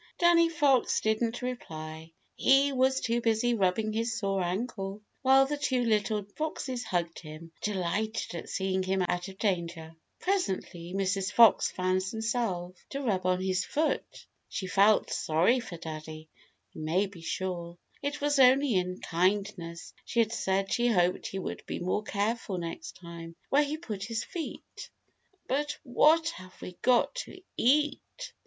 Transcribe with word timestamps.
Danny 0.17 0.49
Fox 0.49 0.99
didn't 0.99 1.43
reply. 1.43 2.11
He 2.35 2.71
was 2.73 3.01
too 3.01 3.21
busy 3.21 3.53
rubbing 3.53 3.93
his 3.93 4.17
sore 4.17 4.41
ankle, 4.41 4.99
while 5.21 5.45
the 5.45 5.57
two 5.59 5.81
little 5.83 6.23
foxes 6.35 6.83
hugged 6.83 7.19
him, 7.19 7.51
delighted 7.61 8.33
at 8.33 8.49
seeing 8.49 8.81
him 8.81 9.03
out 9.07 9.27
of 9.27 9.37
danger. 9.37 9.93
Presently 10.19 10.95
Mrs. 10.97 11.31
Fox 11.31 11.69
found 11.69 12.01
some 12.01 12.23
salve 12.23 12.75
to 12.89 13.01
rub 13.03 13.27
on 13.27 13.43
his 13.43 13.63
foot. 13.63 14.25
She 14.49 14.65
felt 14.65 15.11
sorry 15.11 15.59
for 15.59 15.77
Daddy, 15.77 16.29
you 16.73 16.81
may 16.81 17.05
be 17.05 17.21
sure. 17.21 17.77
It 18.01 18.21
was 18.21 18.39
only 18.39 18.73
in 18.73 19.01
kindness 19.01 19.93
she 20.03 20.19
had 20.21 20.31
said 20.33 20.73
she 20.73 20.87
hoped 20.87 21.27
he 21.27 21.37
would 21.37 21.63
be 21.67 21.77
more 21.77 22.01
careful 22.01 22.57
next 22.57 22.95
time 22.95 23.35
where 23.51 23.61
he 23.61 23.77
put 23.77 24.05
his 24.05 24.23
feet. 24.23 24.89
"But 25.47 25.77
what 25.83 26.27
have 26.29 26.59
we 26.59 26.71
got 26.81 27.13
to 27.27 27.39
eat?" 27.55 28.01